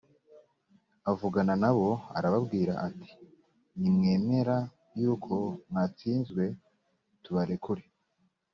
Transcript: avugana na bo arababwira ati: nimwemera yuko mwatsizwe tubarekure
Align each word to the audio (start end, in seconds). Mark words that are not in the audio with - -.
avugana 1.11 1.53
na 1.63 1.71
bo 1.77 1.89
arababwira 2.17 2.73
ati: 2.87 3.11
nimwemera 3.79 4.57
yuko 4.99 5.33
mwatsizwe 5.69 6.43
tubarekure 7.25 7.83